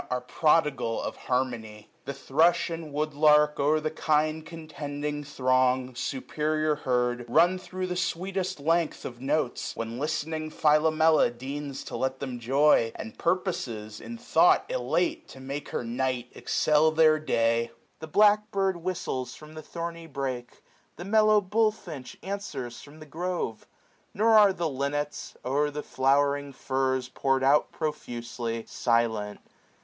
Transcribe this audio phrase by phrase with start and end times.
[0.09, 1.91] Are prodigal of harmony.
[2.05, 7.85] The thrush 395 And wood lark, o^er the kind contending throng Superior heard, run t&ro'
[7.85, 11.85] the sweetest length Of notes} when listening Philomela deigns 24 SPRING.
[11.85, 17.19] To let them joy, and purposes, in thought £late> to make her night excel their
[17.19, 17.65] day.
[17.67, 20.63] 600 The black bird whistles from the thorny brake;
[20.95, 23.67] The mellow bullfinch answers from the grove:
[24.15, 29.39] Nor are the linnets, o'er the flowering furze Pour'd out profusely, silent.